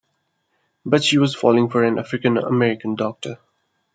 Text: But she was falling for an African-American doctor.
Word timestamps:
But 0.83 1.03
she 1.03 1.19
was 1.19 1.35
falling 1.35 1.69
for 1.69 1.83
an 1.83 1.99
African-American 1.99 2.95
doctor. 2.95 3.37